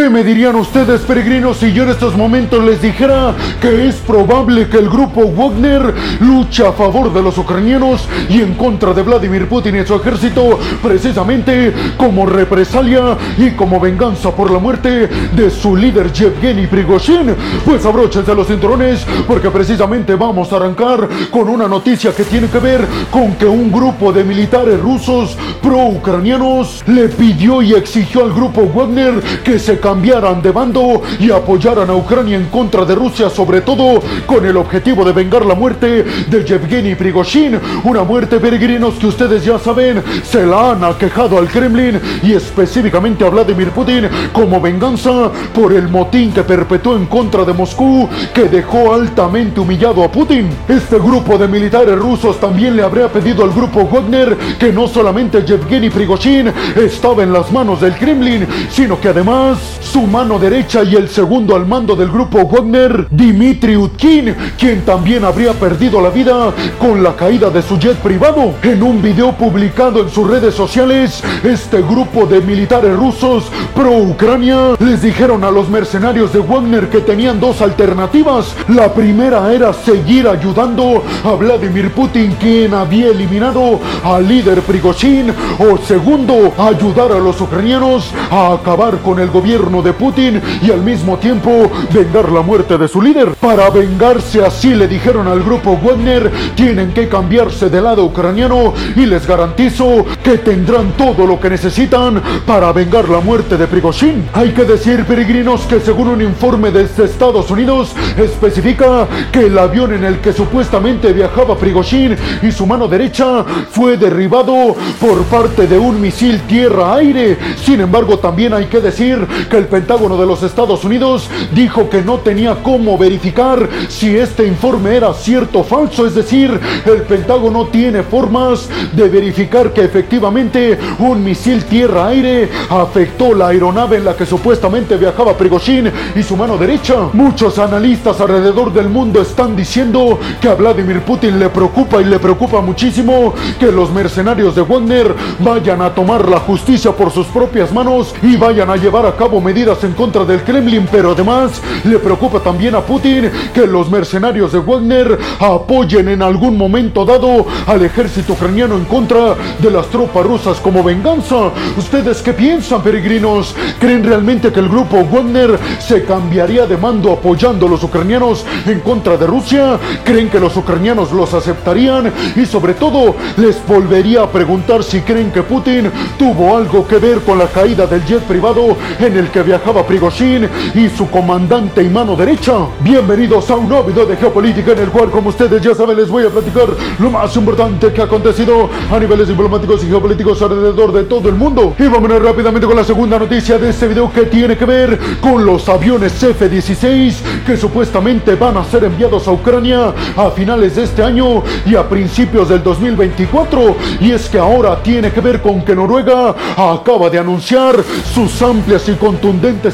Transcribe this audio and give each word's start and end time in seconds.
¿Qué 0.00 0.08
me 0.08 0.24
dirían 0.24 0.56
ustedes, 0.56 1.02
peregrinos, 1.02 1.58
si 1.58 1.74
yo 1.74 1.82
en 1.82 1.90
estos 1.90 2.16
momentos 2.16 2.64
les 2.64 2.80
dijera 2.80 3.34
que 3.60 3.86
es 3.86 3.96
probable 3.96 4.66
que 4.66 4.78
el 4.78 4.88
grupo 4.88 5.26
Wagner 5.26 5.92
luche 6.20 6.66
a 6.66 6.72
favor 6.72 7.12
de 7.12 7.20
los 7.20 7.36
ucranianos 7.36 8.08
y 8.30 8.40
en 8.40 8.54
contra 8.54 8.94
de 8.94 9.02
Vladimir 9.02 9.46
Putin 9.46 9.76
y 9.76 9.86
su 9.86 9.94
ejército, 9.94 10.58
precisamente 10.82 11.74
como 11.98 12.24
represalia 12.24 13.14
y 13.36 13.50
como 13.50 13.78
venganza 13.78 14.34
por 14.34 14.50
la 14.50 14.58
muerte 14.58 15.06
de 15.36 15.50
su 15.50 15.76
líder 15.76 16.10
Yevgeny 16.10 16.66
Prigozhin? 16.66 17.36
Pues 17.66 17.84
abróchense 17.84 18.34
los 18.34 18.46
cinturones 18.46 19.06
porque 19.28 19.50
precisamente 19.50 20.14
vamos 20.14 20.50
a 20.50 20.56
arrancar 20.56 21.06
con 21.30 21.46
una 21.46 21.68
noticia 21.68 22.14
que 22.16 22.24
tiene 22.24 22.48
que 22.48 22.58
ver 22.58 22.86
con 23.10 23.34
que 23.34 23.44
un 23.44 23.70
grupo 23.70 24.14
de 24.14 24.24
militares 24.24 24.80
rusos 24.80 25.36
pro-ucranianos 25.60 26.84
le 26.86 27.08
pidió 27.08 27.60
y 27.60 27.74
exigió 27.74 28.24
al 28.24 28.32
grupo 28.32 28.62
Wagner 28.62 29.20
que 29.44 29.58
se 29.58 29.78
cambiaran 29.90 30.40
de 30.40 30.52
bando 30.52 31.02
y 31.18 31.32
apoyaran 31.32 31.90
a 31.90 31.96
Ucrania 31.96 32.36
en 32.36 32.44
contra 32.44 32.84
de 32.84 32.94
Rusia, 32.94 33.28
sobre 33.28 33.60
todo 33.60 34.00
con 34.24 34.46
el 34.46 34.56
objetivo 34.56 35.04
de 35.04 35.12
vengar 35.12 35.44
la 35.44 35.56
muerte 35.56 36.04
de 36.28 36.44
Yevgeny 36.44 36.94
Prigozhin, 36.94 37.58
una 37.82 38.04
muerte 38.04 38.38
peregrinos 38.38 38.94
que 38.94 39.08
ustedes 39.08 39.44
ya 39.44 39.58
saben 39.58 40.00
se 40.22 40.46
la 40.46 40.70
han 40.70 40.84
aquejado 40.84 41.38
al 41.38 41.48
Kremlin 41.48 42.00
y 42.22 42.34
específicamente 42.34 43.26
a 43.26 43.30
Vladimir 43.30 43.72
Putin 43.72 44.08
como 44.32 44.60
venganza 44.60 45.32
por 45.52 45.72
el 45.72 45.88
motín 45.88 46.32
que 46.32 46.44
perpetuó 46.44 46.94
en 46.94 47.06
contra 47.06 47.44
de 47.44 47.52
Moscú 47.52 48.08
que 48.32 48.44
dejó 48.44 48.94
altamente 48.94 49.58
humillado 49.58 50.04
a 50.04 50.12
Putin. 50.12 50.50
Este 50.68 51.00
grupo 51.00 51.36
de 51.36 51.48
militares 51.48 51.98
rusos 51.98 52.38
también 52.38 52.76
le 52.76 52.84
habría 52.84 53.08
pedido 53.08 53.42
al 53.42 53.50
grupo 53.50 53.88
Wagner 53.88 54.36
que 54.56 54.72
no 54.72 54.86
solamente 54.86 55.42
Yevgeny 55.44 55.90
Prigozhin 55.90 56.52
estaba 56.76 57.24
en 57.24 57.32
las 57.32 57.50
manos 57.50 57.80
del 57.80 57.96
Kremlin, 57.96 58.46
sino 58.70 59.00
que 59.00 59.08
además 59.08 59.79
su 59.80 60.02
mano 60.02 60.38
derecha 60.38 60.82
y 60.84 60.94
el 60.94 61.08
segundo 61.08 61.56
al 61.56 61.66
mando 61.66 61.96
del 61.96 62.10
grupo 62.10 62.46
Wagner, 62.46 63.08
Dmitry 63.10 63.76
Utkin, 63.76 64.34
quien 64.58 64.82
también 64.84 65.24
habría 65.24 65.52
perdido 65.52 66.00
la 66.00 66.10
vida 66.10 66.52
con 66.78 67.02
la 67.02 67.16
caída 67.16 67.50
de 67.50 67.62
su 67.62 67.78
jet 67.78 67.96
privado. 67.96 68.54
En 68.62 68.82
un 68.82 69.00
video 69.00 69.32
publicado 69.32 70.02
en 70.02 70.10
sus 70.10 70.28
redes 70.28 70.54
sociales, 70.54 71.22
este 71.42 71.82
grupo 71.82 72.26
de 72.26 72.40
militares 72.40 72.94
rusos 72.96 73.44
pro-Ucrania 73.74 74.76
les 74.78 75.02
dijeron 75.02 75.44
a 75.44 75.50
los 75.50 75.68
mercenarios 75.68 76.32
de 76.32 76.40
Wagner 76.40 76.88
que 76.88 77.00
tenían 77.00 77.40
dos 77.40 77.60
alternativas. 77.62 78.54
La 78.68 78.92
primera 78.92 79.52
era 79.52 79.72
seguir 79.72 80.28
ayudando 80.28 81.02
a 81.24 81.32
Vladimir 81.34 81.90
Putin, 81.92 82.36
quien 82.38 82.74
había 82.74 83.08
eliminado 83.08 83.80
al 84.04 84.28
líder 84.28 84.60
Prigozhin, 84.62 85.32
o 85.58 85.78
segundo, 85.78 86.52
ayudar 86.58 87.12
a 87.12 87.18
los 87.18 87.40
ucranianos 87.40 88.12
a 88.30 88.52
acabar 88.52 88.98
con 88.98 89.18
el 89.18 89.30
gobierno 89.30 89.69
de 89.70 89.92
Putin 89.92 90.40
y 90.60 90.72
al 90.72 90.82
mismo 90.82 91.16
tiempo 91.16 91.70
vengar 91.92 92.32
la 92.32 92.42
muerte 92.42 92.76
de 92.76 92.88
su 92.88 93.00
líder. 93.00 93.34
Para 93.40 93.70
vengarse 93.70 94.44
así 94.44 94.74
le 94.74 94.88
dijeron 94.88 95.28
al 95.28 95.44
grupo 95.44 95.78
Wagner, 95.80 96.28
tienen 96.56 96.92
que 96.92 97.08
cambiarse 97.08 97.70
del 97.70 97.84
lado 97.84 98.04
ucraniano 98.04 98.74
y 98.96 99.06
les 99.06 99.26
garantizo 99.26 100.04
que 100.24 100.38
tendrán 100.38 100.92
todo 100.96 101.24
lo 101.24 101.38
que 101.38 101.50
necesitan 101.50 102.20
para 102.44 102.72
vengar 102.72 103.08
la 103.08 103.20
muerte 103.20 103.56
de 103.56 103.68
Prigozhin. 103.68 104.28
Hay 104.32 104.50
que 104.50 104.64
decir, 104.64 105.04
peregrinos, 105.04 105.60
que 105.62 105.78
según 105.78 106.08
un 106.08 106.20
informe 106.20 106.72
desde 106.72 107.04
Estados 107.04 107.48
Unidos, 107.50 107.92
especifica 108.16 109.06
que 109.30 109.46
el 109.46 109.56
avión 109.56 109.94
en 109.94 110.04
el 110.04 110.18
que 110.18 110.32
supuestamente 110.32 111.12
viajaba 111.12 111.56
Prigozhin 111.56 112.16
y 112.42 112.50
su 112.50 112.66
mano 112.66 112.88
derecha 112.88 113.44
fue 113.70 113.96
derribado 113.96 114.74
por 115.00 115.22
parte 115.24 115.68
de 115.68 115.78
un 115.78 116.00
misil 116.00 116.40
tierra-aire. 116.48 117.38
Sin 117.62 117.80
embargo, 117.80 118.18
también 118.18 118.54
hay 118.54 118.66
que 118.66 118.80
decir 118.80 119.26
que 119.48 119.58
el 119.60 119.66
Pentágono 119.66 120.16
de 120.16 120.26
los 120.26 120.42
Estados 120.42 120.84
Unidos 120.84 121.28
dijo 121.52 121.90
que 121.90 122.00
no 122.00 122.18
tenía 122.18 122.62
cómo 122.62 122.96
verificar 122.96 123.68
si 123.88 124.16
este 124.16 124.46
informe 124.46 124.96
era 124.96 125.12
cierto 125.12 125.60
o 125.60 125.64
falso. 125.64 126.06
Es 126.06 126.14
decir, 126.14 126.58
el 126.86 127.02
Pentágono 127.02 127.66
tiene 127.66 128.02
formas 128.02 128.70
de 128.92 129.08
verificar 129.08 129.72
que 129.74 129.84
efectivamente 129.84 130.78
un 130.98 131.22
misil 131.22 131.64
tierra-aire 131.64 132.48
afectó 132.70 133.34
la 133.34 133.48
aeronave 133.48 133.98
en 133.98 134.06
la 134.06 134.16
que 134.16 134.24
supuestamente 134.24 134.96
viajaba 134.96 135.36
Prigozhin 135.36 135.92
y 136.16 136.22
su 136.22 136.36
mano 136.36 136.56
derecha. 136.56 136.94
Muchos 137.12 137.58
analistas 137.58 138.18
alrededor 138.20 138.72
del 138.72 138.88
mundo 138.88 139.20
están 139.20 139.54
diciendo 139.54 140.18
que 140.40 140.48
a 140.48 140.54
Vladimir 140.54 141.02
Putin 141.02 141.38
le 141.38 141.50
preocupa 141.50 142.00
y 142.00 142.04
le 142.04 142.18
preocupa 142.18 142.62
muchísimo 142.62 143.34
que 143.58 143.70
los 143.70 143.92
mercenarios 143.92 144.54
de 144.54 144.62
Wagner 144.62 145.14
vayan 145.40 145.82
a 145.82 145.94
tomar 145.94 146.26
la 146.28 146.40
justicia 146.40 146.92
por 146.92 147.10
sus 147.10 147.26
propias 147.26 147.72
manos 147.72 148.14
y 148.22 148.36
vayan 148.36 148.70
a 148.70 148.76
llevar 148.76 149.04
a 149.04 149.14
cabo 149.16 149.38
medidas 149.50 149.82
en 149.82 149.94
contra 149.94 150.24
del 150.24 150.44
Kremlin, 150.44 150.86
pero 150.92 151.10
además 151.10 151.60
le 151.82 151.98
preocupa 151.98 152.38
también 152.38 152.76
a 152.76 152.82
Putin 152.82 153.28
que 153.52 153.66
los 153.66 153.90
mercenarios 153.90 154.52
de 154.52 154.60
Wagner 154.60 155.18
apoyen 155.40 156.06
en 156.08 156.22
algún 156.22 156.56
momento 156.56 157.04
dado 157.04 157.44
al 157.66 157.84
ejército 157.84 158.34
ucraniano 158.34 158.76
en 158.76 158.84
contra 158.84 159.34
de 159.58 159.70
las 159.72 159.88
tropas 159.88 160.24
rusas 160.24 160.60
como 160.60 160.84
venganza. 160.84 161.50
¿Ustedes 161.76 162.22
qué 162.22 162.32
piensan, 162.32 162.80
peregrinos? 162.80 163.56
¿Creen 163.80 164.04
realmente 164.04 164.52
que 164.52 164.60
el 164.60 164.68
grupo 164.68 165.04
Wagner 165.04 165.58
se 165.80 166.04
cambiaría 166.04 166.64
de 166.66 166.76
mando 166.76 167.10
apoyando 167.10 167.66
a 167.66 167.70
los 167.70 167.82
ucranianos 167.82 168.46
en 168.66 168.78
contra 168.78 169.16
de 169.16 169.26
Rusia? 169.26 169.80
¿Creen 170.04 170.30
que 170.30 170.38
los 170.38 170.56
ucranianos 170.56 171.10
los 171.10 171.34
aceptarían? 171.34 172.12
Y 172.36 172.46
sobre 172.46 172.74
todo, 172.74 173.16
les 173.36 173.66
volvería 173.66 174.22
a 174.22 174.30
preguntar 174.30 174.84
si 174.84 175.00
creen 175.00 175.32
que 175.32 175.42
Putin 175.42 175.90
tuvo 176.16 176.56
algo 176.56 176.86
que 176.86 176.98
ver 176.98 177.18
con 177.22 177.36
la 177.36 177.48
caída 177.48 177.88
del 177.88 178.04
jet 178.04 178.22
privado 178.22 178.76
en 179.00 179.16
el 179.16 179.28
que 179.32 179.39
viajaba 179.42 179.86
Prigozhin 179.86 180.48
y 180.74 180.88
su 180.88 181.08
comandante 181.08 181.82
y 181.82 181.88
mano 181.88 182.16
derecha. 182.16 182.52
Bienvenidos 182.80 183.50
a 183.50 183.56
un 183.56 183.68
nuevo 183.68 183.84
video 183.84 184.04
de 184.04 184.16
geopolítica 184.16 184.72
en 184.72 184.80
el 184.80 184.88
cual, 184.88 185.10
como 185.10 185.30
ustedes 185.30 185.62
ya 185.62 185.74
saben, 185.74 185.96
les 185.96 186.08
voy 186.08 186.24
a 186.24 186.28
platicar 186.28 186.68
lo 186.98 187.10
más 187.10 187.34
importante 187.36 187.92
que 187.92 188.00
ha 188.00 188.04
acontecido 188.04 188.68
a 188.90 188.98
niveles 188.98 189.28
diplomáticos 189.28 189.82
y 189.84 189.86
geopolíticos 189.86 190.42
alrededor 190.42 190.92
de 190.92 191.04
todo 191.04 191.28
el 191.28 191.36
mundo. 191.36 191.74
Y 191.78 191.84
vámonos 191.84 192.22
rápidamente 192.22 192.66
con 192.66 192.76
la 192.76 192.84
segunda 192.84 193.18
noticia 193.18 193.58
de 193.58 193.70
este 193.70 193.88
video 193.88 194.12
que 194.12 194.22
tiene 194.22 194.56
que 194.56 194.64
ver 194.64 194.98
con 195.20 195.44
los 195.44 195.68
aviones 195.68 196.22
F-16 196.22 197.14
que 197.46 197.56
supuestamente 197.56 198.34
van 198.34 198.56
a 198.56 198.64
ser 198.64 198.84
enviados 198.84 199.26
a 199.26 199.32
Ucrania 199.32 199.94
a 200.16 200.30
finales 200.30 200.76
de 200.76 200.84
este 200.84 201.02
año 201.02 201.42
y 201.64 201.76
a 201.76 201.88
principios 201.88 202.48
del 202.48 202.62
2024. 202.62 203.76
Y 204.00 204.10
es 204.10 204.28
que 204.28 204.38
ahora 204.38 204.82
tiene 204.82 205.10
que 205.10 205.20
ver 205.20 205.40
con 205.40 205.62
que 205.64 205.74
Noruega 205.74 206.34
acaba 206.56 207.08
de 207.08 207.18
anunciar 207.18 207.82
sus 208.12 208.42
amplias 208.42 208.88
y 208.88 208.92
contundentes 208.94 209.29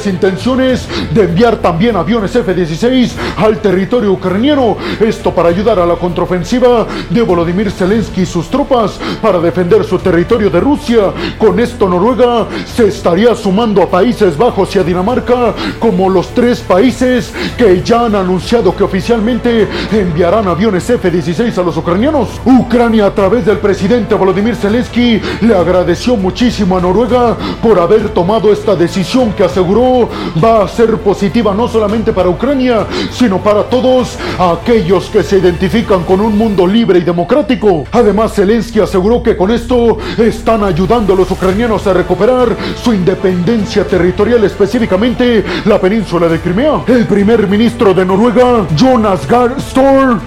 intenciones 0.06 0.88
de 1.12 1.24
enviar 1.24 1.56
también 1.56 1.96
aviones 1.96 2.34
F-16 2.34 3.12
al 3.36 3.58
territorio 3.58 4.12
ucraniano. 4.12 4.76
Esto 5.00 5.34
para 5.34 5.48
ayudar 5.48 5.78
a 5.78 5.86
la 5.86 5.96
contraofensiva 5.96 6.86
de 7.10 7.22
Volodymyr 7.22 7.70
Zelensky 7.70 8.22
y 8.22 8.26
sus 8.26 8.48
tropas 8.48 8.98
para 9.22 9.38
defender 9.38 9.84
su 9.84 9.98
territorio 9.98 10.50
de 10.50 10.60
Rusia. 10.60 11.12
Con 11.38 11.58
esto 11.60 11.88
Noruega 11.88 12.46
se 12.66 12.88
estaría 12.88 13.34
sumando 13.34 13.82
a 13.82 13.90
Países 13.90 14.36
Bajos 14.36 14.74
y 14.76 14.78
a 14.78 14.82
Dinamarca 14.82 15.54
como 15.78 16.08
los 16.08 16.28
tres 16.28 16.60
países 16.60 17.32
que 17.56 17.82
ya 17.82 18.06
han 18.06 18.14
anunciado 18.14 18.76
que 18.76 18.84
oficialmente 18.84 19.68
enviarán 19.92 20.48
aviones 20.48 20.88
F-16 20.88 21.56
a 21.58 21.62
los 21.62 21.76
ucranianos. 21.76 22.40
Ucrania 22.44 23.06
a 23.06 23.14
través 23.14 23.46
del 23.46 23.58
presidente 23.58 24.14
Volodymyr 24.14 24.56
Zelensky 24.56 25.20
le 25.40 25.54
agradeció 25.54 26.16
muchísimo 26.16 26.76
a 26.76 26.80
Noruega 26.80 27.36
por 27.62 27.78
haber 27.78 28.10
tomado 28.10 28.52
esta 28.52 28.74
decisión 28.74 29.32
que 29.36 29.44
aseguró 29.44 30.08
va 30.42 30.64
a 30.64 30.68
ser 30.68 30.96
positiva 30.98 31.54
no 31.54 31.68
solamente 31.68 32.12
para 32.12 32.28
Ucrania, 32.28 32.86
sino 33.10 33.38
para 33.38 33.64
todos 33.64 34.18
aquellos 34.38 35.06
que 35.06 35.22
se 35.22 35.38
identifican 35.38 36.04
con 36.04 36.20
un 36.20 36.36
mundo 36.36 36.66
libre 36.66 36.98
y 36.98 37.02
democrático. 37.02 37.84
Además, 37.92 38.34
Zelensky 38.34 38.80
aseguró 38.80 39.22
que 39.22 39.36
con 39.36 39.50
esto 39.50 39.98
están 40.18 40.64
ayudando 40.64 41.12
a 41.12 41.16
los 41.16 41.30
ucranianos 41.30 41.86
a 41.86 41.92
recuperar 41.92 42.48
su 42.82 42.92
independencia 42.92 43.86
territorial, 43.86 44.42
específicamente 44.44 45.44
la 45.64 45.80
península 45.80 46.28
de 46.28 46.40
Crimea. 46.40 46.82
El 46.86 47.06
primer 47.06 47.46
ministro 47.46 47.92
de 47.92 48.04
Noruega, 48.04 48.66
Jonas 48.74 49.26
Gahr 49.28 49.56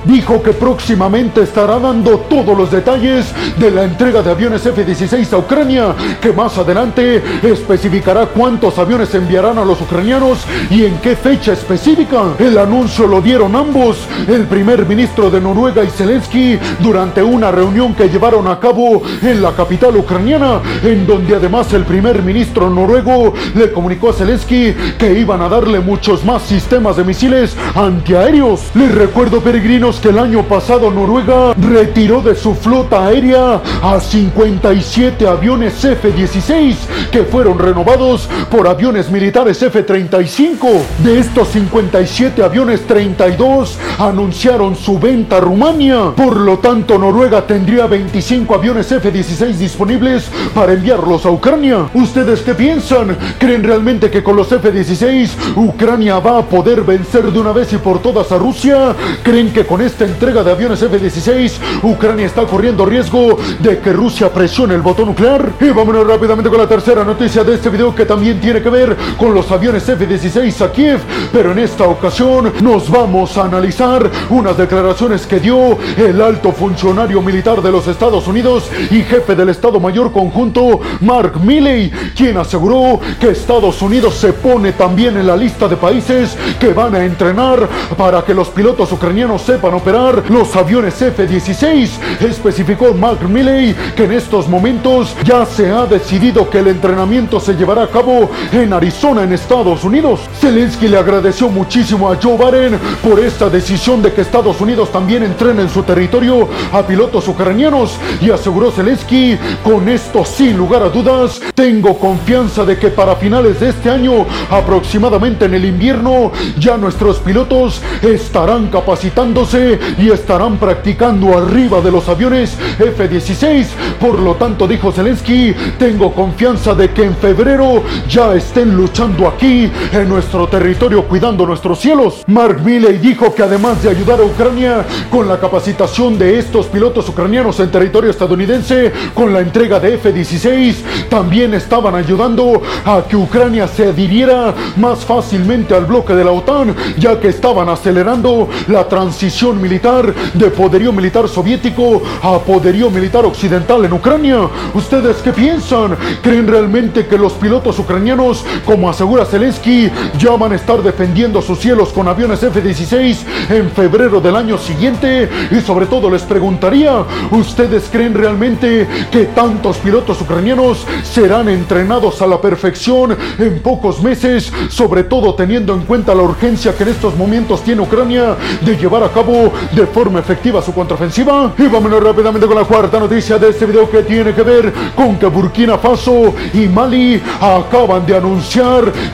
dijo 0.06 0.44
que 0.44 0.52
próximamente 0.52 1.42
estará 1.42 1.80
dando 1.80 2.20
todos 2.30 2.56
los 2.56 2.70
detalles 2.70 3.26
de 3.58 3.72
la 3.72 3.84
entrega 3.84 4.22
de 4.22 4.32
aviones 4.32 4.66
F-16 4.66 5.34
a 5.34 5.38
Ucrania, 5.38 5.96
que 6.22 6.32
más 6.32 6.58
adelante 6.58 7.24
especificará 7.42 8.28
cuántos 8.28 8.78
aviones 8.78 8.99
enviarán 9.14 9.58
a 9.58 9.66
los 9.66 9.80
ucranianos 9.82 10.46
y 10.70 10.86
en 10.86 10.98
qué 10.98 11.16
fecha 11.16 11.54
específica. 11.54 12.34
El 12.38 12.58
anuncio 12.58 13.08
lo 13.08 13.22
dieron 13.22 13.56
ambos, 13.56 13.98
el 14.28 14.46
primer 14.46 14.86
ministro 14.86 15.30
de 15.30 15.40
Noruega 15.40 15.84
y 15.84 15.90
Zelensky, 15.90 16.60
durante 16.80 17.24
una 17.24 17.52
reunión 17.52 17.94
que 17.96 18.10
llevaron 18.10 18.48
a 18.48 18.60
cabo 18.60 19.02
en 19.22 19.42
la 19.42 19.52
capital 19.54 19.96
ucraniana, 19.96 20.62
en 20.84 21.08
donde 21.08 21.36
además 21.36 21.72
el 21.74 21.86
primer 21.86 22.22
ministro 22.24 22.70
noruego 22.70 23.34
le 23.56 23.72
comunicó 23.72 24.10
a 24.10 24.14
Zelensky 24.14 24.74
que 24.98 25.20
iban 25.20 25.42
a 25.42 25.50
darle 25.50 25.80
muchos 25.80 26.26
más 26.26 26.42
sistemas 26.44 26.98
de 26.98 27.04
misiles 27.04 27.56
antiaéreos. 27.76 28.72
Les 28.74 28.94
recuerdo, 28.94 29.42
peregrinos, 29.42 30.00
que 30.00 30.10
el 30.10 30.20
año 30.20 30.44
pasado 30.44 30.92
Noruega 30.92 31.54
retiró 31.54 32.22
de 32.22 32.36
su 32.36 32.56
flota 32.56 33.06
aérea 33.06 33.62
a 33.82 34.00
57 34.00 35.28
aviones 35.28 35.84
F-16 35.84 36.76
que 37.12 37.24
fueron 37.24 37.60
renovados 37.60 38.30
por 38.50 38.68
aviones 38.68 38.89
aviones 38.90 39.12
militares 39.12 39.62
F-35. 39.62 40.82
De 41.04 41.20
estos 41.20 41.50
57 41.50 42.42
aviones, 42.42 42.82
32 42.88 43.78
anunciaron 44.00 44.76
su 44.76 44.98
venta 44.98 45.38
a 45.38 45.42
Rumania. 45.42 46.12
Por 46.16 46.38
lo 46.38 46.58
tanto, 46.58 46.98
Noruega 46.98 47.46
tendría 47.46 47.86
25 47.86 48.56
aviones 48.56 48.92
F-16 48.92 49.54
disponibles 49.58 50.28
para 50.56 50.74
enviarlos 50.74 51.24
a 51.28 51.30
Ucrania. 51.30 51.88
¿Ustedes 51.94 52.42
qué 52.42 52.56
piensan? 52.56 53.16
¿Creen 53.38 53.64
realmente 53.64 54.10
que 54.10 54.24
con 54.24 54.36
los 54.36 54.52
F-16 54.52 55.30
Ucrania 55.58 56.18
va 56.18 56.40
a 56.40 56.46
poder 56.46 56.82
vencer 56.82 57.32
de 57.32 57.40
una 57.40 57.52
vez 57.52 57.72
y 57.74 57.78
por 57.78 58.02
todas 58.02 58.32
a 58.32 58.40
Rusia? 58.40 58.96
¿Creen 59.22 59.54
que 59.54 59.68
con 59.68 59.82
esta 59.82 60.06
entrega 60.06 60.44
de 60.44 60.52
aviones 60.52 60.82
F-16 60.82 61.84
Ucrania 61.84 62.26
está 62.26 62.46
corriendo 62.46 62.88
riesgo 62.88 63.38
de 63.60 63.78
que 63.78 63.94
Rusia 63.94 64.34
presione 64.34 64.74
el 64.74 64.82
botón 64.82 65.10
nuclear? 65.10 65.52
Y 65.62 65.70
vámonos 65.70 66.08
rápidamente 66.08 66.50
con 66.50 66.58
la 66.58 66.68
tercera 66.68 67.04
noticia 67.04 67.44
de 67.44 67.54
este 67.54 67.70
video 67.70 67.94
que 67.94 68.06
también 68.06 68.40
tiene 68.42 68.64
que 68.64 68.70
ver 68.70 68.79
con 69.18 69.34
los 69.34 69.52
aviones 69.52 69.88
F-16 69.90 70.62
a 70.62 70.72
Kiev, 70.72 71.00
pero 71.34 71.52
en 71.52 71.60
esta 71.60 71.84
ocasión 71.84 72.54
nos 72.62 72.90
vamos 72.90 73.38
a 73.38 73.44
analizar 73.44 74.10
unas 74.30 74.58
declaraciones 74.58 75.28
que 75.28 75.40
dio 75.40 75.78
el 75.98 76.22
alto 76.22 76.54
funcionario 76.54 77.22
militar 77.22 77.62
de 77.62 77.72
los 77.72 77.88
Estados 77.88 78.26
Unidos 78.28 78.70
y 78.90 79.02
jefe 79.02 79.36
del 79.36 79.50
Estado 79.50 79.82
Mayor 79.82 80.14
Conjunto, 80.14 80.80
Mark 81.02 81.34
Milley, 81.44 81.92
quien 82.16 82.38
aseguró 82.38 83.02
que 83.20 83.32
Estados 83.32 83.82
Unidos 83.82 84.16
se 84.16 84.32
pone 84.32 84.72
también 84.72 85.18
en 85.18 85.28
la 85.28 85.36
lista 85.36 85.68
de 85.68 85.76
países 85.76 86.38
que 86.58 86.72
van 86.72 86.96
a 86.96 87.04
entrenar 87.04 87.68
para 87.98 88.24
que 88.24 88.34
los 88.34 88.48
pilotos 88.48 88.92
ucranianos 88.94 89.42
sepan 89.42 89.74
operar 89.74 90.24
los 90.30 90.56
aviones 90.56 91.02
F-16. 91.02 91.90
Especificó 92.22 92.94
Mark 92.94 93.28
Milley 93.28 93.76
que 93.96 94.06
en 94.06 94.14
estos 94.14 94.48
momentos 94.48 95.16
ya 95.26 95.46
se 95.46 95.70
ha 95.70 95.86
decidido 95.86 96.50
que 96.50 96.60
el 96.60 96.68
entrenamiento 96.68 97.40
se 97.42 97.56
llevará 97.56 97.84
a 97.84 97.88
cabo 97.88 98.30
en 98.52 98.69
Arizona, 98.74 99.24
en 99.24 99.34
Estados 99.34 99.84
Unidos. 99.84 100.22
Zelensky 100.40 100.88
le 100.88 100.98
agradeció 100.98 101.50
muchísimo 101.50 102.12
a 102.12 102.18
Joe 102.22 102.38
Biden 102.38 102.80
por 103.04 103.20
esta 103.20 103.50
decisión 103.50 104.02
de 104.02 104.14
que 104.14 104.22
Estados 104.22 104.60
Unidos 104.62 104.92
también 104.92 105.24
entrene 105.24 105.62
en 105.64 105.70
su 105.70 105.84
territorio 105.84 106.48
a 106.72 106.84
pilotos 106.84 107.28
ucranianos 107.28 107.98
y 108.22 108.32
aseguró 108.32 108.72
Zelensky, 108.72 109.38
con 109.64 109.88
esto 109.90 110.26
sin 110.26 110.58
lugar 110.58 110.84
a 110.84 110.90
dudas, 110.90 111.42
tengo 111.54 111.98
confianza 111.98 112.66
de 112.66 112.78
que 112.78 112.90
para 112.90 113.16
finales 113.16 113.60
de 113.60 113.70
este 113.70 113.90
año, 113.90 114.26
aproximadamente 114.50 115.46
en 115.46 115.54
el 115.54 115.66
invierno, 115.66 116.32
ya 116.58 116.78
nuestros 116.78 117.18
pilotos 117.20 117.82
estarán 118.02 118.68
capacitándose 118.68 119.80
y 119.98 120.10
estarán 120.10 120.58
practicando 120.58 121.38
arriba 121.38 121.82
de 121.82 121.92
los 121.92 122.08
aviones 122.10 122.58
F-16. 122.80 123.68
Por 124.00 124.20
lo 124.20 124.36
tanto, 124.36 124.68
dijo 124.68 124.92
Zelensky, 124.92 125.54
tengo 125.78 126.14
confianza 126.14 126.74
de 126.74 126.92
que 126.92 127.04
en 127.04 127.16
febrero 127.16 127.84
ya 128.08 128.36
luchando 128.66 129.28
aquí 129.28 129.72
en 129.92 130.10
nuestro 130.10 130.48
territorio 130.48 131.04
cuidando 131.04 131.46
nuestros 131.46 131.80
cielos. 131.80 132.24
Mark 132.28 132.62
Milley 132.64 132.98
dijo 132.98 133.34
que 133.34 133.44
además 133.44 133.82
de 133.82 133.90
ayudar 133.90 134.20
a 134.20 134.24
Ucrania 134.24 134.86
con 135.10 135.28
la 135.28 135.40
capacitación 135.40 136.18
de 136.18 136.40
estos 136.40 136.66
pilotos 136.68 137.08
ucranianos 137.10 137.60
en 137.60 137.72
territorio 137.72 138.12
estadounidense 138.12 138.92
con 139.14 139.34
la 139.34 139.40
entrega 139.40 139.80
de 139.80 139.96
F-16, 139.96 140.76
también 141.10 141.54
estaban 141.54 141.96
ayudando 141.96 142.62
a 142.86 143.04
que 143.08 143.16
Ucrania 143.16 143.68
se 143.68 143.88
adhiriera 143.88 144.54
más 144.76 145.06
fácilmente 145.06 145.74
al 145.74 145.86
bloque 145.86 146.14
de 146.14 146.24
la 146.24 146.32
OTAN, 146.32 146.76
ya 146.98 147.20
que 147.20 147.30
estaban 147.30 147.70
acelerando 147.70 148.50
la 148.68 148.88
transición 148.88 149.62
militar 149.62 150.14
de 150.34 150.50
poderío 150.50 150.92
militar 150.92 151.28
soviético 151.28 152.02
a 152.22 152.40
poderío 152.40 152.90
militar 152.90 153.26
occidental 153.26 153.86
en 153.86 153.94
Ucrania. 153.94 154.50
¿Ustedes 154.74 155.18
qué 155.18 155.32
piensan? 155.32 155.96
¿Creen 156.22 156.48
realmente 156.48 157.08
que 157.08 157.18
los 157.18 157.34
pilotos 157.34 157.80
ucranianos, 157.80 158.46
como 158.66 158.90
asegura 158.90 159.26
Zelensky, 159.26 159.90
ya 160.18 160.32
van 160.32 160.54
a 160.54 160.56
estar 160.56 160.82
defendiendo 160.82 161.42
sus 161.42 161.60
cielos 161.60 161.90
con 161.90 162.08
aviones 162.08 162.42
F-16 162.44 163.18
en 163.50 163.72
febrero 163.72 164.22
del 164.22 164.36
año 164.36 164.58
siguiente? 164.58 165.30
Y 165.52 165.62
sobre 165.62 165.86
todo 165.86 166.10
les 166.10 166.24
preguntaría, 166.24 167.04
¿ustedes 167.32 167.90
creen 167.92 168.14
realmente 168.14 168.88
que 169.12 169.26
tantos 169.26 169.78
pilotos 169.78 170.22
ucranianos 170.22 170.86
serán 171.04 171.50
entrenados 171.50 172.22
a 172.22 172.28
la 172.28 172.42
perfección 172.42 173.18
en 173.38 173.60
pocos 173.60 174.02
meses, 174.02 174.52
sobre 174.70 175.04
todo 175.04 175.36
teniendo 175.36 175.74
en 175.74 175.82
cuenta 175.82 176.16
la 176.16 176.24
urgencia 176.24 176.76
que 176.76 176.84
en 176.84 176.90
estos 176.90 177.16
momentos 177.16 177.64
tiene 177.64 177.82
Ucrania 177.82 178.36
de 178.62 178.76
llevar 178.76 179.04
a 179.04 179.10
cabo 179.10 179.52
de 179.72 179.86
forma 179.88 180.20
efectiva 180.20 180.62
su 180.62 180.74
contraofensiva? 180.74 181.54
Y 181.58 181.68
vámonos 181.68 182.04
rápidamente 182.04 182.48
con 182.48 182.56
la 182.56 182.66
cuarta 182.66 183.00
noticia 183.00 183.38
de 183.38 183.50
este 183.50 183.66
video 183.66 183.90
que 183.90 184.04
tiene 184.04 184.34
que 184.34 184.44
ver 184.44 184.74
con 184.96 185.18
que 185.18 185.28
Burkina 185.28 185.78
Faso 185.78 186.34
y 186.54 186.68
Mali 186.68 187.22
acaban 187.40 188.06
de 188.06 188.16
anunciar 188.16 188.39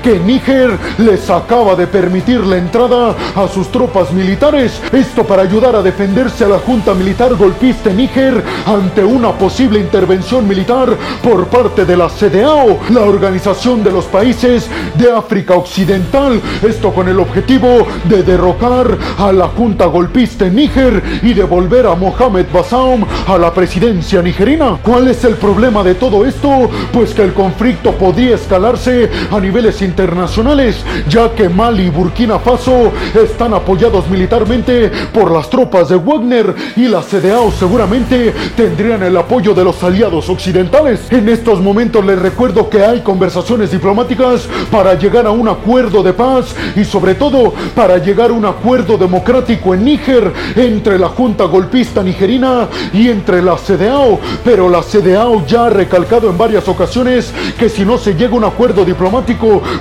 que 0.04 0.20
Níger 0.20 0.78
les 1.00 1.30
acaba 1.30 1.76
de 1.76 1.88
permitir 1.88 2.42
la 2.42 2.58
entrada 2.58 3.16
a 3.36 3.48
sus 3.48 3.72
tropas 3.72 4.12
militares. 4.14 4.80
Esto 4.92 5.24
para 5.24 5.42
ayudar 5.42 5.76
a 5.76 5.82
defenderse 5.82 6.46
a 6.46 6.48
la 6.48 6.60
junta 6.60 6.94
militar 6.94 7.34
golpista 7.36 7.90
en 7.90 7.98
Níger 7.98 8.44
ante 8.66 9.04
una 9.04 9.32
posible 9.32 9.80
intervención 9.80 10.48
militar 10.48 10.96
por 11.24 11.48
parte 11.48 11.86
de 11.86 11.98
la 11.98 12.08
CDAO, 12.08 12.80
la 12.92 13.02
Organización 13.02 13.84
de 13.84 13.92
los 13.92 14.06
Países 14.06 14.70
de 14.96 15.12
África 15.12 15.56
Occidental. 15.56 16.40
Esto 16.62 16.94
con 16.94 17.08
el 17.08 17.20
objetivo 17.20 17.88
de 18.04 18.22
derrocar 18.22 18.98
a 19.18 19.32
la 19.32 19.48
junta 19.48 19.86
golpista 19.88 20.46
en 20.46 20.56
Níger 20.56 21.02
y 21.24 21.34
devolver 21.34 21.88
a 21.88 21.96
Mohamed 21.96 22.46
Bazoum 22.54 23.04
a 23.28 23.38
la 23.40 23.52
presidencia 23.52 24.22
nigerina. 24.22 24.78
¿Cuál 24.84 25.08
es 25.08 25.24
el 25.24 25.36
problema 25.36 25.84
de 25.84 25.96
todo 25.96 26.26
esto? 26.26 26.70
Pues 26.94 27.14
que 27.14 27.24
el 27.24 27.34
conflicto 27.34 27.92
podría 27.94 28.36
escalarse 28.36 29.10
a 29.32 29.40
niveles 29.40 29.82
internacionales, 29.82 30.84
ya 31.08 31.32
que 31.34 31.50
Mali 31.50 31.84
y 31.84 31.90
Burkina 31.90 32.40
Faso 32.40 32.92
están 33.14 33.54
apoyados 33.54 34.10
militarmente 34.10 34.92
por 35.14 35.32
las 35.32 35.50
tropas 35.50 35.90
de 35.90 35.96
Wagner 35.96 36.56
y 36.76 36.88
la 36.88 37.02
CDAO 37.02 37.52
seguramente 37.52 38.34
tendrían 38.56 39.04
el 39.04 39.16
apoyo 39.18 39.54
de 39.54 39.64
los 39.64 39.84
aliados 39.84 40.30
occidentales. 40.30 41.12
En 41.12 41.30
estos 41.30 41.62
momentos 41.62 42.06
les 42.06 42.20
recuerdo 42.20 42.70
que 42.70 42.84
hay 42.84 43.02
conversaciones 43.02 43.72
diplomáticas 43.72 44.48
para 44.72 44.96
llegar 44.96 45.26
a 45.26 45.32
un 45.32 45.48
acuerdo 45.48 46.04
de 46.04 46.14
paz 46.14 46.56
y 46.76 46.84
sobre 46.84 47.16
todo 47.16 47.54
para 47.76 47.98
llegar 47.98 48.32
a 48.32 48.34
un 48.34 48.46
acuerdo 48.46 48.98
democrático 48.98 49.74
en 49.74 49.86
Níger 49.86 50.32
entre 50.56 50.98
la 50.98 51.10
junta 51.10 51.46
golpista 51.46 52.04
nigerina 52.04 52.68
y 52.94 53.10
entre 53.10 53.42
la 53.42 53.56
CDAO. 53.56 54.20
Pero 54.44 54.70
la 54.70 54.82
CDAO 54.82 55.46
ya 55.46 55.66
ha 55.66 55.70
recalcado 55.70 56.30
en 56.30 56.38
varias 56.38 56.68
ocasiones 56.68 57.34
que 57.58 57.70
si 57.70 57.86
no 57.86 57.98
se 57.98 58.16
llega 58.16 58.34
a 58.34 58.38
un 58.38 58.44
acuerdo 58.44 58.84
diplomático 58.84 58.95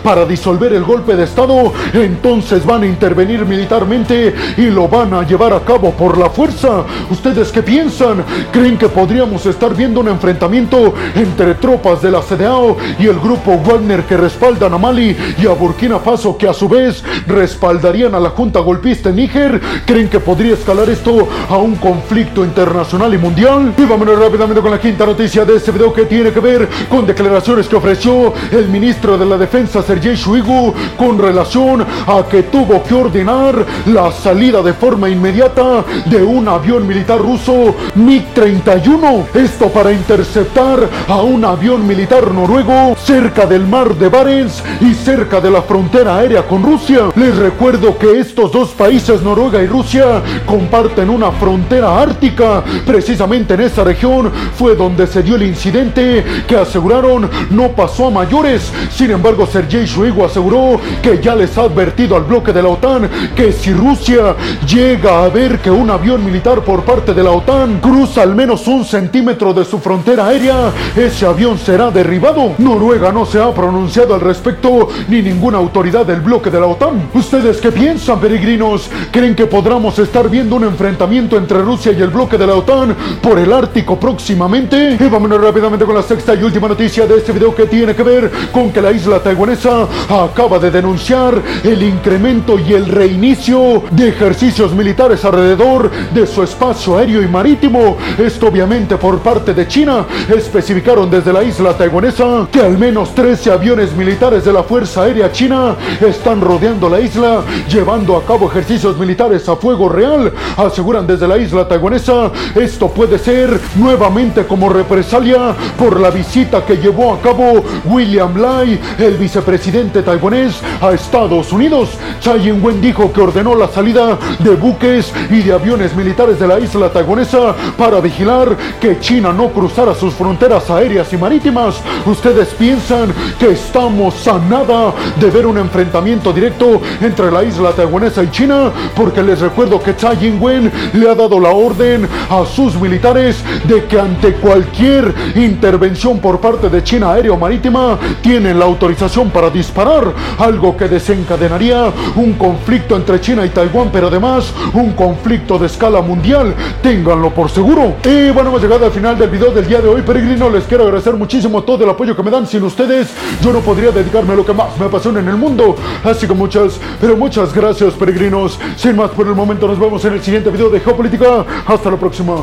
para 0.03 0.25
disolver 0.25 0.73
el 0.73 0.85
golpe 0.85 1.17
de 1.17 1.25
Estado, 1.25 1.73
entonces 1.93 2.65
van 2.65 2.83
a 2.83 2.87
intervenir 2.87 3.45
militarmente 3.47 4.35
y 4.57 4.67
lo 4.67 4.89
van 4.89 5.15
a 5.15 5.27
llevar 5.27 5.53
a 5.53 5.61
cabo 5.61 5.93
por 5.93 6.19
la 6.19 6.31
fuerza. 6.31 6.85
¿Ustedes 7.11 7.51
qué 7.51 7.63
piensan? 7.63 8.25
¿Creen 8.53 8.77
que 8.77 8.89
podríamos 8.89 9.47
estar 9.47 9.75
viendo 9.75 10.01
un 10.01 10.09
enfrentamiento 10.09 10.95
entre 11.15 11.55
tropas 11.55 12.03
de 12.03 12.11
la 12.11 12.21
CDAO 12.21 12.77
y 12.99 13.07
el 13.07 13.19
grupo 13.21 13.59
Wagner 13.65 14.03
que 14.05 14.17
respaldan 14.17 14.75
a 14.75 14.79
Mali 14.79 15.17
y 15.39 15.47
a 15.47 15.53
Burkina 15.53 15.99
Faso 15.99 16.37
que 16.37 16.49
a 16.49 16.55
su 16.55 16.69
vez 16.69 17.03
respaldarían 17.27 18.15
a 18.15 18.21
la 18.21 18.31
junta 18.31 18.61
golpista 18.61 19.11
en 19.11 19.17
Níger? 19.17 19.61
¿Creen 19.87 20.09
que 20.09 20.21
podría 20.21 20.55
escalar 20.55 20.89
esto 20.91 21.29
a 21.49 21.57
un 21.57 21.77
conflicto 21.77 22.45
internacional 22.45 23.15
y 23.15 23.19
mundial? 23.19 23.75
Y 23.77 23.83
vámonos 23.83 24.19
rápidamente 24.19 24.61
con 24.61 24.71
la 24.71 24.81
quinta 24.81 25.07
noticia 25.07 25.45
de 25.45 25.57
este 25.57 25.71
video 25.71 25.93
que 25.93 26.07
tiene 26.07 26.33
que 26.33 26.41
ver 26.41 26.69
con 26.89 27.07
declaraciones 27.07 27.69
que 27.69 27.77
ofreció 27.77 28.33
el 28.51 28.69
ministro 28.69 29.04
de 29.05 29.27
la 29.27 29.37
Defensa 29.37 29.83
Sergei 29.83 30.17
Shoigu 30.17 30.73
con 30.97 31.19
relación 31.19 31.83
a 31.83 32.27
que 32.27 32.45
tuvo 32.45 32.83
que 32.83 32.95
ordenar 32.95 33.55
la 33.85 34.11
salida 34.11 34.63
de 34.63 34.73
forma 34.73 35.11
inmediata 35.11 35.85
de 36.07 36.23
un 36.23 36.49
avión 36.49 36.87
militar 36.87 37.19
ruso 37.19 37.75
MiG-31. 37.97 39.27
Esto 39.35 39.69
para 39.69 39.93
interceptar 39.93 40.89
a 41.07 41.17
un 41.21 41.45
avión 41.45 41.87
militar 41.87 42.33
noruego 42.33 42.97
cerca 42.97 43.45
del 43.45 43.67
mar 43.67 43.95
de 43.95 44.09
Barents 44.09 44.63
y 44.81 44.95
cerca 44.95 45.39
de 45.39 45.51
la 45.51 45.61
frontera 45.61 46.17
aérea 46.17 46.47
con 46.47 46.63
Rusia. 46.63 47.11
Les 47.15 47.37
recuerdo 47.37 47.99
que 47.99 48.19
estos 48.19 48.53
dos 48.53 48.71
países, 48.71 49.21
Noruega 49.21 49.63
y 49.63 49.67
Rusia, 49.67 50.23
comparten 50.47 51.11
una 51.11 51.31
frontera 51.31 52.01
ártica. 52.01 52.65
Precisamente 52.87 53.53
en 53.53 53.61
esa 53.61 53.85
región 53.85 54.33
fue 54.57 54.75
donde 54.75 55.07
se 55.07 55.23
dio 55.23 55.37
el 55.37 55.43
incidente 55.43 56.25
que 56.49 56.57
aseguraron 56.57 57.29
no 57.51 57.69
pasó 57.73 58.07
a 58.07 58.11
mayores. 58.11 58.73
Sin 58.97 59.11
embargo, 59.11 59.45
Sergei 59.45 59.87
Shoigu 59.87 60.25
aseguró 60.25 60.81
que 61.03 61.21
ya 61.21 61.35
les 61.35 61.59
ha 61.59 61.63
advertido 61.63 62.15
al 62.15 62.23
bloque 62.23 62.53
de 62.53 62.63
la 62.63 62.69
OTAN 62.69 63.11
que 63.35 63.51
si 63.51 63.73
Rusia 63.73 64.37
llega 64.65 65.25
a 65.25 65.29
ver 65.29 65.59
que 65.59 65.69
un 65.69 65.91
avión 65.91 66.25
militar 66.25 66.63
por 66.63 66.85
parte 66.85 67.13
de 67.13 67.25
la 67.25 67.33
OTAN 67.33 67.81
cruza 67.81 68.23
al 68.23 68.37
menos 68.37 68.69
un 68.69 68.85
centímetro 68.85 69.53
de 69.53 69.65
su 69.65 69.81
frontera 69.81 70.29
aérea, 70.29 70.73
ese 70.95 71.27
avión 71.27 71.59
será 71.59 71.91
derribado. 71.91 72.55
Noruega 72.59 73.11
no 73.11 73.27
se 73.27 73.43
ha 73.43 73.53
pronunciado 73.53 74.15
al 74.15 74.21
respecto 74.21 74.89
ni 75.09 75.23
ninguna 75.23 75.59
autoridad 75.59 76.07
del 76.07 76.21
bloque 76.21 76.51
de 76.51 76.61
la 76.61 76.67
OTAN. 76.67 77.11
¿Ustedes 77.15 77.61
qué 77.61 77.73
piensan, 77.73 78.21
peregrinos? 78.21 78.89
¿Creen 79.11 79.35
que 79.35 79.47
podamos 79.47 79.99
estar 79.99 80.31
viendo 80.31 80.55
un 80.55 80.65
enfrentamiento 80.65 81.37
entre 81.37 81.63
Rusia 81.63 81.91
y 81.91 82.01
el 82.01 82.11
bloque 82.11 82.39
de 82.39 82.47
la 82.47 82.55
OTAN 82.55 82.95
por 83.21 83.41
el 83.41 83.53
Ártico 83.53 83.99
próximamente? 83.99 84.97
Y 85.01 85.09
vámonos 85.09 85.41
rápidamente 85.41 85.85
con 85.85 85.97
la 85.97 86.03
sexta 86.03 86.33
y 86.37 86.45
última 86.45 86.69
noticia 86.69 87.07
de 87.07 87.17
este 87.17 87.33
video 87.33 87.53
que 87.53 87.67
tiene 87.67 87.93
que 87.93 88.03
ver 88.05 88.31
con 88.53 88.71
que 88.71 88.84
la 88.85 88.93
isla 88.93 89.19
taiwanesa 89.19 89.89
acaba 90.11 90.59
de 90.59 90.71
denunciar 90.71 91.41
el 91.63 91.83
incremento 91.83 92.59
y 92.59 92.75
el 92.75 92.85
reinicio 92.85 93.83
de 93.91 94.11
ejercicios 94.11 94.75
militares 94.75 95.25
alrededor 95.25 95.91
de 96.13 96.27
su 96.27 96.43
espacio 96.43 96.99
aéreo 96.99 97.23
y 97.23 97.27
marítimo. 97.27 97.97
Esto 98.19 98.49
obviamente 98.49 98.99
por 98.99 99.21
parte 99.21 99.55
de 99.55 99.67
China. 99.67 100.05
Especificaron 100.29 101.11
desde 101.11 101.33
la 101.33 101.43
isla 101.43 101.73
taiwanesa 101.73 102.47
que 102.53 102.61
al 102.61 102.77
menos 102.77 103.15
13 103.15 103.53
aviones 103.53 103.97
militares 103.97 104.45
de 104.45 104.53
la 104.53 104.63
Fuerza 104.63 105.05
Aérea 105.05 105.33
China 105.33 105.77
están 106.07 106.43
rodeando 106.43 106.91
la 106.91 107.01
isla, 107.01 107.41
llevando 107.67 108.19
a 108.19 108.25
cabo 108.27 108.51
ejercicios 108.51 108.99
militares 108.99 109.49
a 109.49 109.57
fuego 109.57 109.89
real. 109.89 110.31
Aseguran 110.59 111.07
desde 111.07 111.27
la 111.27 111.39
isla 111.39 111.67
taiwanesa, 111.67 112.31
esto 112.55 112.89
puede 112.89 113.19
ser 113.19 113.59
nuevamente 113.77 114.45
como 114.45 114.69
represalia 114.69 115.55
por 115.79 115.99
la 115.99 116.11
visita 116.11 116.67
que 116.67 116.77
llevó 116.77 117.15
a 117.15 117.21
cabo 117.23 117.65
William 117.87 118.37
Lai, 118.37 118.74
el 118.99 119.17
vicepresidente 119.17 120.03
taiwanés, 120.03 120.61
a 120.81 120.93
Estados 120.93 121.53
Unidos. 121.53 121.91
Tsai 122.21 122.49
Ing-wen 122.49 122.81
dijo 122.81 123.13
que 123.13 123.21
ordenó 123.21 123.55
la 123.55 123.69
salida 123.69 124.19
de 124.39 124.51
buques 124.57 125.13
y 125.31 125.43
de 125.43 125.53
aviones 125.53 125.95
militares 125.95 126.39
de 126.39 126.47
la 126.47 126.59
isla 126.59 126.91
taiwanesa 126.91 127.55
para 127.77 128.01
vigilar 128.01 128.57
que 128.81 128.99
China 129.01 129.33
no 129.33 129.49
cruzara 129.49 129.95
sus 129.95 130.15
fronteras 130.15 130.71
aéreas 130.71 131.13
y 131.13 131.17
marítimas. 131.17 131.77
Ustedes 132.07 132.49
piensan 132.49 133.13
que 133.39 133.51
estamos 133.51 134.27
a 134.29 134.39
nada 134.39 134.93
de 135.19 135.31
ver 135.31 135.47
un 135.47 135.59
enfrentamiento 135.59 136.33
directo 136.33 136.81
entre 137.01 137.31
la 137.31 137.43
isla 137.45 137.73
taiwanesa 137.73 138.23
y 138.23 138.31
China, 138.31 138.71
porque 138.95 139.23
les 139.23 139.41
recuerdo 139.41 139.83
que 139.83 139.93
Tsai 139.93 140.27
Ing-wen 140.27 140.71
le 140.95 141.11
ha 141.11 141.15
dado 141.15 141.39
la 141.41 141.51
orden 141.51 142.09
a 142.31 142.45
sus 142.47 142.75
militares 142.77 143.43
de 143.65 143.85
que 143.85 143.99
ante 143.99 144.35
cualquier 144.35 145.15
intervención 145.35 146.19
por 146.19 146.41
parte 146.41 146.69
de 146.69 146.83
China 146.83 147.13
aéreo 147.13 147.37
marítima 147.37 147.99
tienen 148.23 148.59
la 148.65 148.71
autorización 148.71 149.29
para 149.29 149.51
disparar, 149.51 150.15
algo 150.39 150.75
que 150.75 150.89
desencadenaría 150.89 151.93
un 152.17 152.33
conflicto 152.33 152.97
entre 152.97 153.21
China 153.21 153.45
y 153.45 153.51
Taiwán, 153.51 153.91
pero 153.93 154.07
además 154.07 154.55
un 154.73 154.93
conflicto 154.93 155.59
de 155.59 155.67
escala 155.67 156.01
mundial. 156.01 156.55
Ténganlo 156.83 157.31
por 157.31 157.51
seguro. 157.51 157.97
Y 158.05 158.31
bueno, 158.31 158.49
hemos 158.49 158.63
llegado 158.63 158.87
al 158.87 158.93
final 158.93 159.19
del 159.19 159.29
video 159.29 159.51
del 159.51 159.67
día 159.67 159.83
de 159.83 159.89
hoy, 159.89 160.01
peregrino. 160.01 160.49
Les 160.49 160.65
quiero 160.65 160.85
agradecer 160.85 161.15
muchísimo 161.15 161.63
todo 161.63 161.85
el 161.85 161.91
apoyo 161.91 162.17
que 162.17 162.23
me 162.23 162.31
dan. 162.31 162.47
Sin 162.47 162.63
ustedes, 162.63 163.13
yo 163.43 163.53
no 163.53 163.61
podría 163.61 163.91
dedicarme 163.91 164.33
a 164.33 164.37
lo 164.37 164.47
que 164.47 164.55
más 164.55 164.79
me 164.79 164.87
apasiona 164.87 165.21
en 165.21 165.29
el 165.29 165.37
mundo. 165.37 165.77
Así 166.03 166.27
que 166.27 166.33
muchas, 166.33 166.81
pero 167.01 167.19
muchas 167.19 167.53
gracias, 167.53 167.93
peregrinos. 167.93 168.59
Sin 168.77 168.97
más 168.97 169.11
por 169.11 169.27
el 169.27 169.35
momento, 169.35 169.69
nos 169.69 169.79
vemos 169.79 170.03
en 170.07 170.15
el 170.15 170.23
siguiente 170.23 170.49
video 170.49 170.71
de 170.71 170.81
Geopolítica. 170.81 171.45
Hasta 171.67 171.91
la 171.91 171.99
próxima. 171.99 172.37